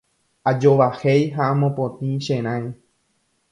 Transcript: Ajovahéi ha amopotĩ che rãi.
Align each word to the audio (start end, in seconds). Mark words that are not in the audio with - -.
Ajovahéi 0.51 1.27
ha 1.35 1.43
amopotĩ 1.51 2.09
che 2.25 2.37
rãi. 2.49 2.65